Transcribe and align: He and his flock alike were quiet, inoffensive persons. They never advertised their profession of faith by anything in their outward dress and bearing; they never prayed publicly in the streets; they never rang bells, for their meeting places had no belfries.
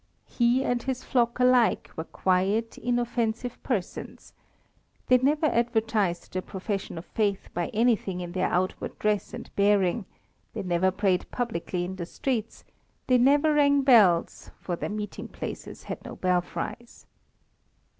He 0.25 0.63
and 0.63 0.81
his 0.81 1.03
flock 1.03 1.39
alike 1.39 1.91
were 1.95 2.05
quiet, 2.05 2.75
inoffensive 2.79 3.61
persons. 3.61 4.33
They 5.09 5.19
never 5.19 5.45
advertised 5.45 6.33
their 6.33 6.41
profession 6.41 6.97
of 6.97 7.05
faith 7.05 7.49
by 7.53 7.67
anything 7.67 8.19
in 8.19 8.31
their 8.31 8.47
outward 8.47 8.97
dress 8.97 9.31
and 9.31 9.55
bearing; 9.55 10.05
they 10.55 10.63
never 10.63 10.89
prayed 10.89 11.29
publicly 11.29 11.85
in 11.85 11.97
the 11.97 12.07
streets; 12.07 12.63
they 13.05 13.19
never 13.19 13.53
rang 13.53 13.83
bells, 13.83 14.49
for 14.59 14.75
their 14.75 14.89
meeting 14.89 15.27
places 15.27 15.83
had 15.83 16.03
no 16.03 16.15
belfries. 16.15 17.05